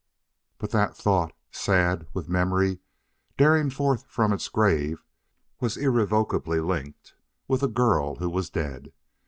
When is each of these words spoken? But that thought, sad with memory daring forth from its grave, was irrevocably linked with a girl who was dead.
But 0.57 0.71
that 0.71 0.97
thought, 0.97 1.31
sad 1.51 2.07
with 2.11 2.27
memory 2.27 2.79
daring 3.37 3.69
forth 3.69 4.05
from 4.07 4.33
its 4.33 4.49
grave, 4.49 5.05
was 5.59 5.77
irrevocably 5.77 6.59
linked 6.59 7.13
with 7.47 7.61
a 7.61 7.67
girl 7.67 8.15
who 8.15 8.31
was 8.31 8.49
dead. 8.49 8.93